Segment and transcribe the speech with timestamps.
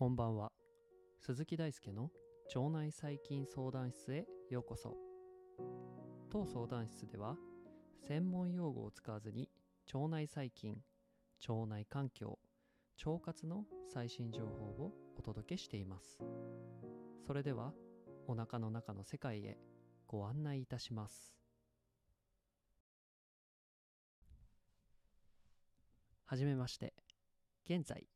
[0.00, 0.50] こんばんは。
[1.20, 2.08] 鈴木大輔の
[2.56, 4.96] 腸内細菌相談室へようこそ。
[6.30, 7.36] 当相談室では
[8.08, 9.50] 専門用語を使わずに
[9.92, 10.78] 腸内細菌
[11.46, 12.38] 腸内環境
[13.04, 16.18] 腸活の最新情報をお届けしています。
[17.26, 17.74] それでは
[18.26, 19.58] お腹の中の世界へ
[20.06, 21.34] ご案内いたします。
[26.24, 26.94] はじめまして。
[27.66, 28.06] 現在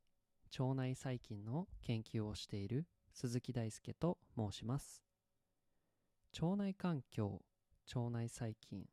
[0.58, 5.02] 腸内細菌の研究をしている鈴木大輔と申します。
[6.40, 7.42] 腸内環境
[7.94, 8.86] 腸内細菌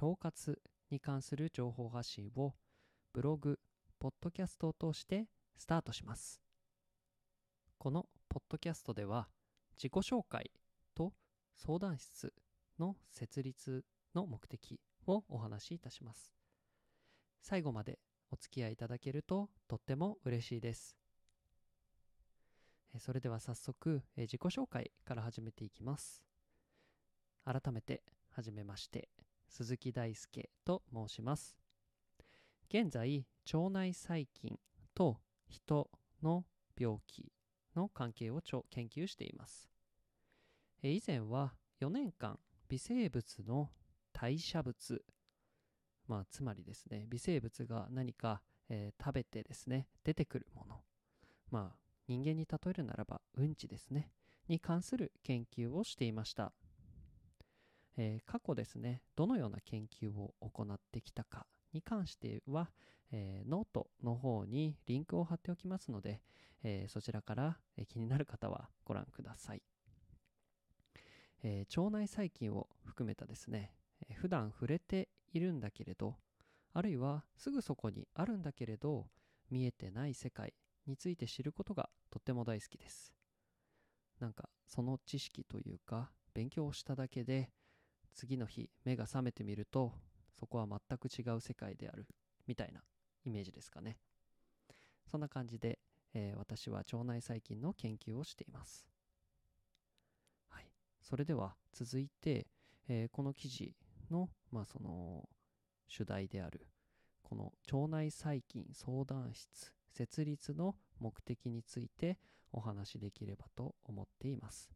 [0.00, 0.60] 腸活
[0.90, 2.54] に関する情報発信を
[3.12, 3.58] ブログ
[3.98, 6.40] ポッドキャストを通してスタートします。
[7.78, 9.28] このポッドキャストでは
[9.76, 10.50] 自己紹介
[10.94, 11.12] と
[11.56, 12.32] 相談室
[12.78, 13.84] の設立
[14.14, 16.32] の目的をお話しいたします。
[17.42, 17.98] 最後まで
[18.32, 20.96] お付き合いいただけるととっても嬉しいです。
[22.98, 26.22] それでは早速自己紹介から始めていきます。
[27.44, 29.08] 改めてはじめまして
[29.48, 31.56] 鈴木大輔と申します。
[32.68, 34.58] 現在腸内細菌
[34.94, 35.90] と人
[36.22, 36.44] の
[36.78, 37.32] 病気
[37.74, 39.68] の関係を研究しています。
[40.82, 42.38] 以前は4年間
[42.68, 43.70] 微生物の
[44.12, 45.02] 代謝物
[46.10, 50.80] まあ、つまりですね微生物が何か、えー、食べてですね出てくるもの。
[51.52, 51.76] まあ
[52.08, 54.10] 人間に例えるならばうんちですね。
[54.48, 56.52] に関する研究をしていました、
[57.96, 62.70] えー、過去ですねどのような研究を行ってきたかに関しては、
[63.12, 66.20] えー、ノートの方にリンクを貼っておきますので、
[66.64, 69.62] えー、そちらから、え気になる方はご覧ください、
[71.44, 73.72] え腸内細菌を含めたですね、
[74.08, 76.16] え普段触れているんだけれど
[76.72, 79.06] あるいはすぐそこにあるんだけれど
[79.50, 80.54] 見えてない世界
[80.86, 83.12] について知ることがとっても大好きです。
[84.20, 87.50] なんかその知識というか勉強をしただけで
[88.14, 89.92] 次の日目が覚めてみると
[90.38, 92.06] そこは全く違う世界である
[92.46, 92.82] みたいな
[93.24, 93.98] イメージですかね。
[95.10, 95.78] そんな感じで、
[96.14, 98.86] えー、私は腸内細菌の研究をしています。
[100.48, 100.70] はい。
[101.00, 102.46] それでは続いて、
[102.88, 103.74] えー、この記事
[104.10, 105.28] のまあその
[105.88, 106.66] 主題である
[107.22, 112.18] この腸内細菌相談室設立の目的について
[112.52, 114.70] お話しできればと思っています。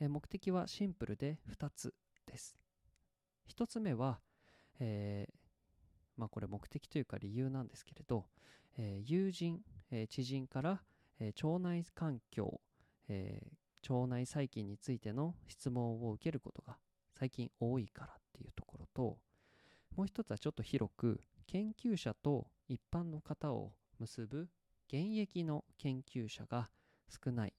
[0.00, 1.94] え目的はシンプルで2つ
[2.26, 2.58] です。
[3.48, 4.20] 1つ目は、
[4.78, 5.34] えー、
[6.16, 8.26] まあこれ目的というか理由なんですけれど、
[8.78, 9.60] えー、友人、
[9.90, 10.82] えー、知人から、
[11.20, 12.60] え腸内環境、
[13.08, 13.42] え
[13.88, 16.78] 腸内細菌についての質問を受けることが
[17.18, 19.18] 最近多いからっていうところと
[19.96, 24.48] もう一つはちょっと広く研究者と一般の方を結ぶ
[24.88, 26.70] 現役の研究者が
[27.08, 27.54] 少ない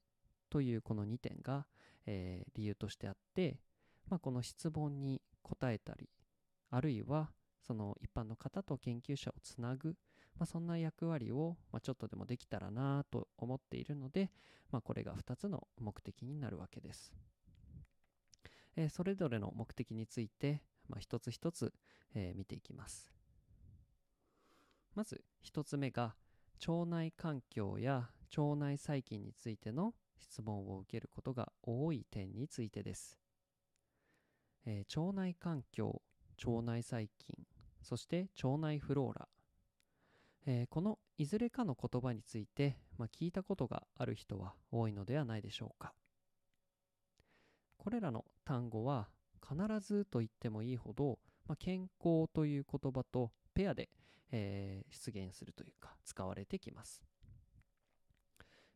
[0.50, 1.66] というこの2点が、
[2.06, 3.60] えー、理由としてあって、
[4.10, 6.10] まあ、この質問に答えたり
[6.70, 7.32] あるいは
[7.66, 9.96] その一般の方と研究者をつなぐ、
[10.38, 14.32] まあ、そんな役割を、まあ、ちょっとでもできたらなと思っているので、
[14.72, 17.14] まあ、これが2つの目的になるわけです。
[18.76, 21.74] えー、それぞれの目的について、まあ、一つ一つ、
[22.16, 23.10] えー、見ていきます。
[24.96, 26.16] まず一つ目が
[26.68, 33.20] 腸内環境や腸内細菌についての質問を受けることが多い点についてです。
[34.66, 36.02] えー、腸内環境、
[36.46, 37.36] 腸内細菌、
[37.82, 39.28] そして腸内フローラ、
[40.46, 45.94] えー、このいずれかの言葉について、まあ、聞いたことがある人は多いのではないでしょうか。
[47.78, 49.10] これらの単語は
[49.42, 53.90] 必ずと言ってもいいほど、まあ、健康という言葉とペアで、
[54.32, 57.04] えー、出現するというか使われてきます。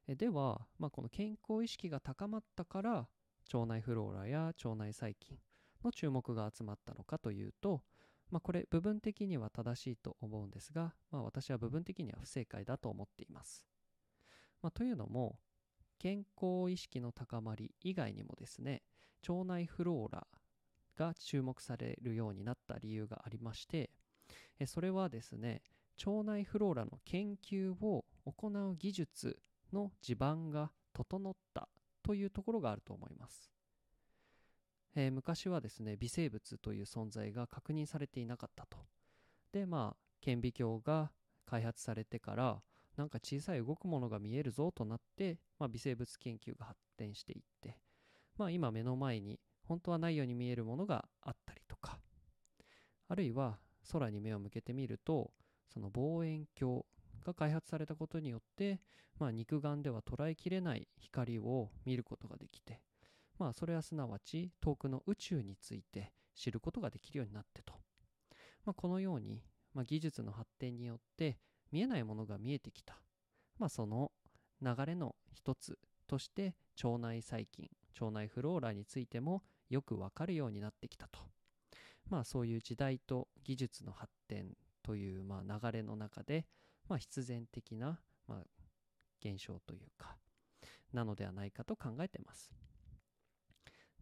[0.07, 3.07] えでは、まあ、この健康意識が高まったから
[3.53, 5.37] 腸内フローラや腸内細菌
[5.83, 7.81] の注目が集まったのかというと、
[8.29, 13.63] まあ、これ部分的には正しいと思うんですが、まあ、私は部分的には不正解だと思っています。
[14.61, 15.39] まあ、というのも
[15.99, 18.83] 健康意識の高まり以外にもですね
[19.27, 20.27] 腸内フローラ
[20.97, 23.91] が注目されるようになった理由がありまして
[24.65, 25.61] それはですね
[26.05, 29.39] 腸内フローラの研究を行う技術
[29.73, 31.69] の地盤が整った
[32.03, 33.51] というところがあると思います、
[34.95, 38.77] えー、昔はですね微生物という存在が確認されていなかったと。
[39.51, 41.11] でまあ顕微鏡が
[41.45, 42.61] 開発されてから
[42.97, 47.77] なんか小さい動くものが見えるぞとなって、まあ、微生物研究が発展していって、
[48.37, 51.99] まあ、今目の前に本当はないように見えるものがあったりとか。
[53.09, 53.57] あるいは
[53.91, 55.31] 空に目を向けてみると
[55.69, 56.83] その望遠鏡
[57.25, 58.81] が開発されたことによって、
[59.19, 62.81] まあ、肉眼では捉えきれない光を見ることができて、
[63.37, 67.73] まあ、それはすなわち遠くの宇宙について知ることができるようになってと、
[68.65, 69.41] まあ、このように、
[69.73, 71.37] まあ、技術の発展によって
[71.71, 73.01] 見えないものが見えてきた、
[73.57, 74.11] まあ、その
[74.61, 81.19] 流れの一つとして腸内細菌腸内フローラについてもよくわかるようになってきたと。
[82.09, 84.53] まあそういう時代と技術の発展
[84.83, 86.45] というまあ流れの中で、
[86.87, 88.41] まあ、必然的なま
[89.19, 90.17] 現象というか
[90.93, 92.51] なのではないかと考えてます。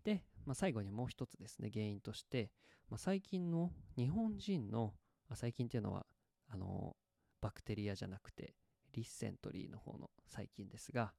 [0.04, 2.52] で、まあ、最後にもう一つですね原因として、
[2.90, 4.94] まあ、最近の日本人の
[5.34, 6.06] 最近っていうのは
[6.48, 6.96] あの
[7.42, 8.54] バクテリアじゃなくて
[8.94, 11.14] リッセントリーの方の細菌ですが、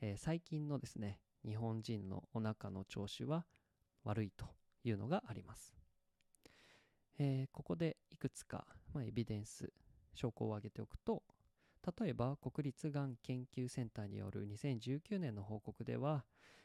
[0.00, 3.44] えー最近のですね日本人のお腹の調子は
[4.04, 4.46] 悪いと
[4.84, 5.74] いうのがあります、
[7.18, 9.72] えーここでいくつか、まあ、エビデンス
[10.14, 11.22] 証拠を挙げておくと
[12.00, 16.24] 例えば国立がん研究センターによる2019年の報告では、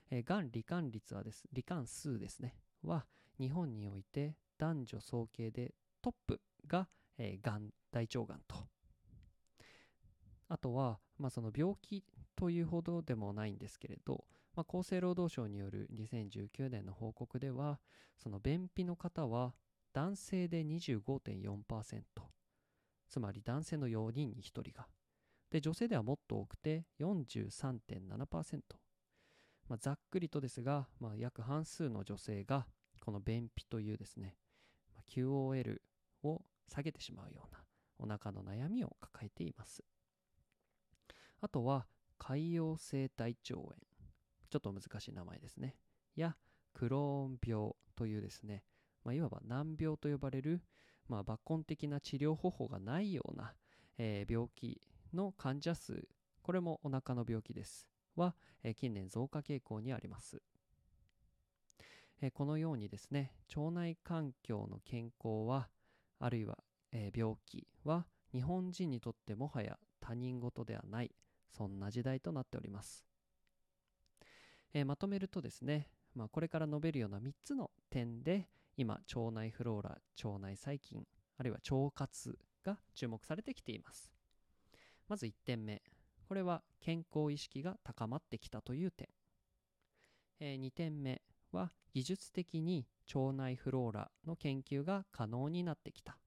[0.10, 3.06] えー、がん罹患率はです罹患数ですねは
[3.40, 6.88] 日本において男女総計でトップが、
[7.18, 8.56] えー、がん大腸がんと。
[10.50, 12.04] あとは、まあ、その病気
[12.42, 17.80] というほどでもないんですけれど、まあ、厚生労働省による2019年の報告では
[18.18, 19.54] その便秘の方は
[19.94, 22.02] 男性で25.4%
[23.08, 24.88] つまり男性の4人に1人が
[25.52, 28.62] で女性ではもっと多くて43.7%、
[29.70, 32.66] まあ、ざっくりとですが、まあ、約半数の女性が
[33.02, 34.36] この便秘というですね、
[34.96, 35.78] まあ QOL
[36.24, 37.60] を下げてしまうような
[38.00, 39.84] お腹の悩みを抱えています。
[41.40, 41.86] あとは
[42.22, 43.74] 潰瘍性大腸炎
[44.52, 45.76] ちょっと難しい名前ですね。
[46.16, 46.38] や
[46.74, 48.64] クローン病というですね、
[49.04, 50.62] まあ、いわば難病と呼ばれる、
[51.08, 53.54] まあ、抜根的な治療方法がないような、
[53.98, 54.80] えー病気
[55.14, 56.08] の患者数。
[56.44, 57.88] これもお腹の病気です。
[58.16, 60.42] は、えー近年増加傾向にあります、
[62.22, 65.70] えこのようにですね腸内環境の健康は
[66.20, 66.58] あるいは、
[66.92, 71.12] えー病気は日本人にとってもはや他人事ではない。
[71.52, 73.06] そんな時代となっております、
[74.74, 81.06] えーまとめるとですね、まあ、これから述べるような3つの点で今腸内フローラ腸内細菌
[81.38, 84.12] あるいは腸活が注目されてきています。
[85.08, 85.82] まず1点目
[86.28, 89.10] これは健康意識が高まってきたという点、
[90.40, 91.22] え2点目
[91.52, 96.18] は技術的に腸内フローラの研究が可能になってきた、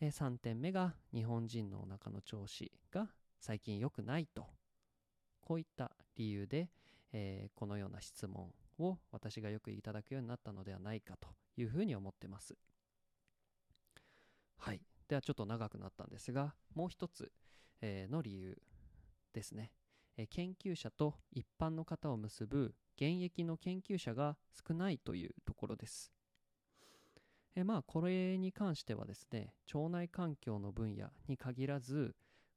[0.00, 4.46] え3点目が日本人のお腹の調子が最近良くないと。
[5.40, 6.68] こういった理由で、
[7.12, 12.54] えーこのような質問を私がよくいただくようになったのではないかというふうに思ってます。
[14.58, 14.80] はい。
[15.08, 17.32] ではちょっと長くなったんですがもう一つ、
[17.80, 18.56] えーの理由
[19.32, 19.72] ですね、
[20.16, 24.36] えー研究者と一般の方を結ぶ現役の研究者が
[24.68, 26.12] 少ないというところです。
[27.56, 32.14] えまあこれに関してはですね腸内環境の分野に限らず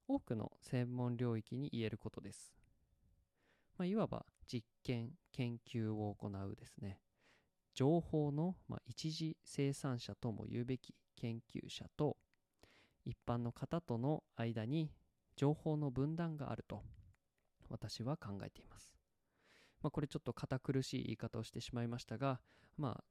[0.07, 2.53] 多くの専門領域に言えることです、
[3.77, 6.99] まあ、いわば実験研究を行うですね
[7.73, 12.17] 情報の、まあ、一次生産者とも言うべき研究者と
[13.05, 14.91] 一般の方との間に
[15.35, 16.83] 情報の分断があると
[17.69, 18.93] 私は考えています。
[19.81, 22.39] まあ、これちょっと堅苦しい言い方をしてしまいましたが、
[22.77, 23.03] まあ、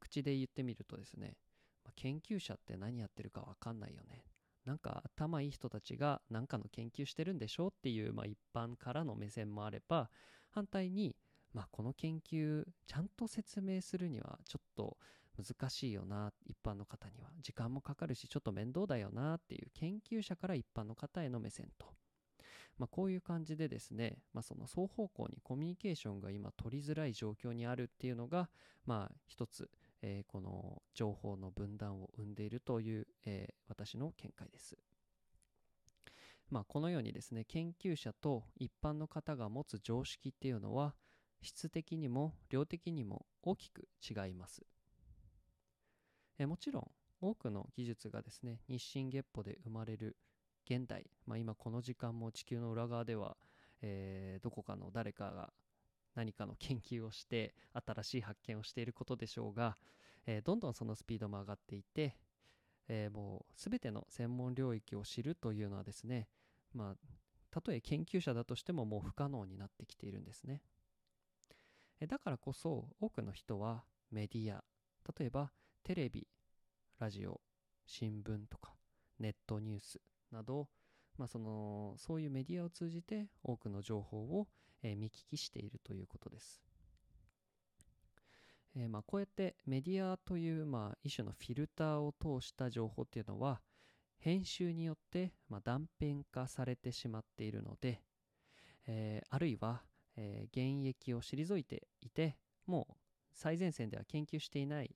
[0.00, 1.36] 口で言ってみるとですね、
[1.84, 4.24] ま研究者って何やってるかわかんないよね。
[4.64, 10.10] なんか頭いい人たちが何かの研究してるんでしょうっていう、まあ、一般からの目線もあれば
[10.50, 11.16] 反対に、
[11.52, 14.96] まあ、この研究ちゃんと説明するにはちょっと
[15.36, 17.30] 難しいよな一般の方には。
[17.40, 21.86] 時間もかかるしちょっと面倒だよなっていう研究者から一般の方への目線と、
[22.78, 28.48] まあ、こういう感じでですね、まあ、その双方向にコミュニケーションが今取りづらい状況にあるっていうのが
[28.86, 29.70] まあ一つ、
[30.02, 34.76] えーこの情報の分断を生んでいるという、えー私の見解です。
[36.50, 40.94] まあ、このようにですね研究者と一般の方が持つ常識っていうのは
[41.40, 44.62] 質的にも量的にも大きく違います。
[46.38, 46.90] えもちろん
[47.20, 50.16] 多くの技術がですね日進月歩で生まれる
[50.66, 53.36] 現代、まあ、今この時間も地球の裏側では、
[53.80, 55.52] えーどこかの誰かが
[56.14, 57.54] 何かの研究をして
[57.86, 59.76] 新しい発見をしていることでしょうが、
[60.26, 62.16] えーどんどんそのスピードも上がっていて、
[62.88, 66.28] えーもう全ての専門領域を知るというのはですね
[66.74, 66.96] まあ
[67.50, 70.62] たとえ研究者だとしてももう不可能になってきているんですね。
[72.00, 74.64] えだからこそ多くの人はメディア
[75.18, 75.52] 例えば
[75.84, 76.26] テレビ
[76.98, 77.40] ラジオ
[77.86, 78.74] 新聞とか
[79.18, 80.00] ネットニュース
[80.30, 80.68] など、
[81.18, 84.48] まあ、そのそういうメディアを通じて多くの情報を、
[84.82, 86.62] え見聞きしているということです。
[88.74, 93.60] えまあ、こうやってメディアという、まあ、一種のフィルターを通した情報っていうのは
[94.18, 98.00] 編集によって、ま、断片化されてしまっているので、
[98.86, 99.82] えあるいは、
[100.16, 102.36] え現役を退いていて
[102.66, 102.94] もう
[103.32, 104.94] 最前線では研究していない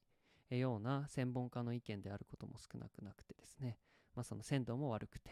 [0.50, 3.78] ような専門家の意見であることも少なくなくてですね、
[4.14, 5.30] まあ、その鮮度も悪くて、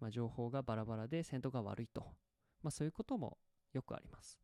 [0.00, 2.02] まあ、情報がバラバラで鮮度が悪いと、
[2.62, 3.38] まあ、そういうことも
[3.74, 4.38] よくあります。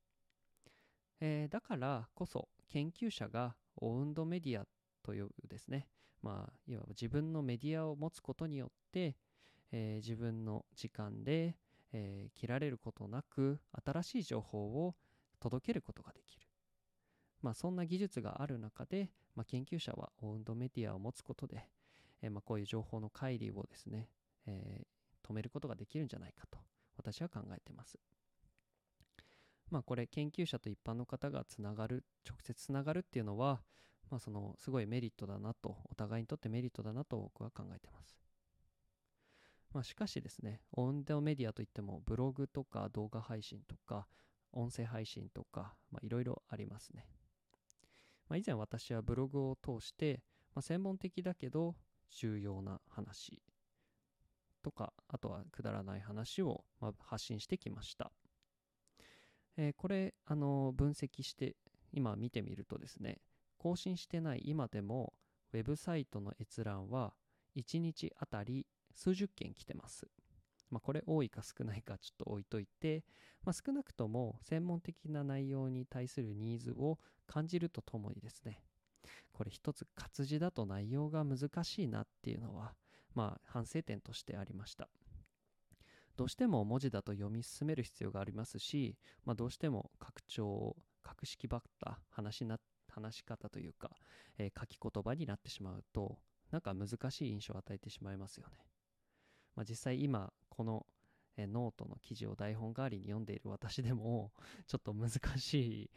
[1.20, 4.66] えーだからこそ研究者がオウンドメディア
[5.02, 5.88] というですね、
[6.22, 9.16] まあ、いわば自分のメディアを持つことによって、
[9.72, 11.56] えー自分の時間で、
[11.92, 14.94] えー切られることなく新しい情報を
[15.40, 16.46] 届けることができる。
[17.42, 21.66] まあ、そんな技術がある中で、まあ、研究者はオウンドメディアを持つことで、
[22.20, 24.08] えーまあ、こういう情報の乖離をですね、
[24.46, 24.84] え
[25.22, 26.58] 止めることができるんじゃないかと
[26.96, 27.98] 私は考えてます。
[29.70, 33.62] まあこれ研究者と一般の方がつながる直接つながるっていうのは、
[34.10, 38.20] まあ、そのすごいメリットだなとお互いにとってメリットだなと僕は考えてます。
[39.72, 44.08] まあ、しかしですね、オウンドメディアといってもブログとか動画配信とか
[44.52, 47.06] 音声配信とかいろいろありますね。
[48.28, 50.22] まあ、以前私はブログを通して、
[50.54, 51.76] まあ、専門的だけど
[52.10, 53.40] 重要な話
[54.62, 58.12] とかあとはくだらない話をまあ発信してきました。
[59.62, 61.54] えーこれあの分析して
[61.92, 63.18] 今見てみるとですね
[63.58, 65.12] 更新してない今でも
[65.52, 67.12] ウェブサイトの閲覧は
[67.56, 70.06] 1日あたり数十件来てます。
[70.70, 73.04] まあ、これ多いか少ないかちょっと置いといて、
[73.44, 78.62] まあ、少なくとも専門的な内容に対するニーズを感じるとともにですね
[79.32, 82.74] これ一つ活字だと内容が難しいなっていうのは
[83.16, 84.88] まあ反省点としてありました
[86.20, 92.58] どうしても文字だと読み進める必要がありますし、まあ、どうしても拡張を格式ばった話な
[92.90, 93.88] 話し方というか、
[94.36, 96.18] えー書き言葉になってしまうと
[96.50, 98.58] なんか難しい印象を与えてしまいますよね、
[99.56, 100.84] まあ、実際今この、
[101.38, 104.32] えーノートの記事を台本代わりに読んでいる私でも
[104.66, 105.90] ちょっと難し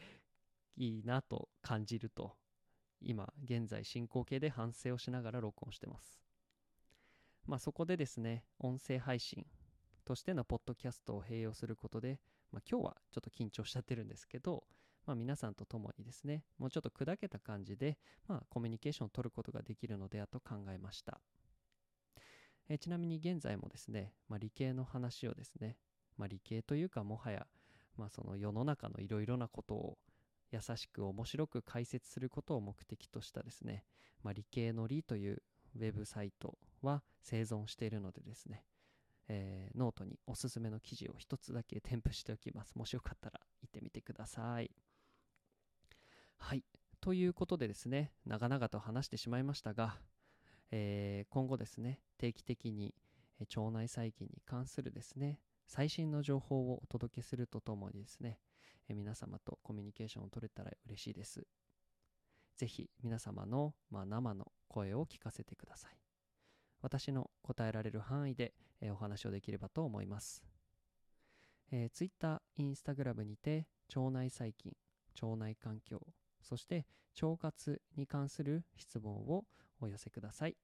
[0.78, 2.32] いいいなと感じると
[3.02, 6.24] 今現在進行形で反省をしながら録音してます。
[7.46, 9.46] まあそこでですね音声配信
[10.04, 12.20] としてのポッドキャストを併用することで、
[12.52, 14.64] まあ、今日はちょっと緊張しちゃってるんですけど、
[15.06, 21.20] まあ、皆さんと共にですねもうちょっと砕けた感じで、まあ、コミュニケーションを取ることができるのではと考えました。
[22.70, 25.78] えちなみに現在もですね、まあ、理系の話をですね、
[26.18, 27.46] まあ、理系というかもはや、
[27.98, 29.98] まあ、その世の中のいろいろなことを
[30.52, 33.84] 優しく面白く解説することを目的としたですね、
[34.24, 35.42] まあ、理系のりという
[35.76, 38.64] ウェブサイトは生存しているのでですね、
[39.28, 42.76] えーノートにおすすめの記事を一つだけ添付しておきます。
[42.76, 44.72] もしよかったら行ってみてください。
[46.38, 46.64] はい。
[47.00, 49.98] ということでですね、長々と話してしまいましたが、
[50.72, 52.94] えー今後ですね、定期的に
[53.40, 58.40] 腸内細菌に関するですね、最新の情報をお届けするとともにですね、
[58.88, 61.46] えー皆様とコミュニケーションを取れたら嬉しいです。
[62.56, 66.03] ぜひ皆様の、まあ、生の声を聞かせてください。
[66.84, 70.44] 私の答えられる範囲で、えお話をできればと思います。
[71.72, 74.74] えー、Twitter、Instagram にて腸内細菌、
[75.22, 76.02] 腸内環境、
[76.42, 76.86] そして
[77.22, 79.46] 腸活に関する質問を
[79.80, 80.58] お寄せください。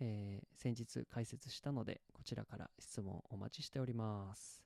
[0.00, 4.64] えー先日解説したので、こちらから質問お待ちしております。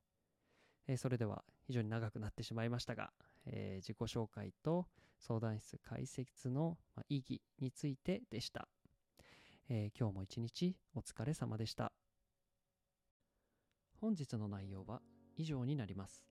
[0.86, 3.12] えーそれでは非常に長くなってしまいましたが、
[3.46, 4.86] えー自己紹介と
[5.18, 6.76] 相談室解説の
[7.08, 8.68] 意義についてでした。
[9.68, 11.92] えー今日も一日お疲れ様でした。
[14.00, 15.00] 本日の内容は
[15.36, 16.24] 以上になります。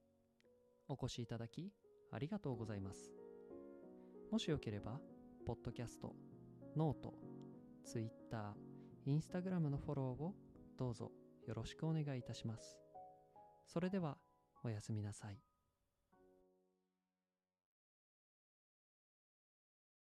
[0.88, 1.72] お越しいただき
[2.10, 3.10] ありがとうございます。
[4.30, 5.00] もしよければ、
[5.46, 6.14] ポッドキャスト、
[6.76, 7.14] ノート、
[7.84, 10.34] ツイッター、インスタグラムのフォローを
[10.78, 11.10] どうぞ
[11.46, 12.78] よろしくお願いいたします。
[13.66, 14.18] それでは、
[14.62, 15.51] おやすみなさい。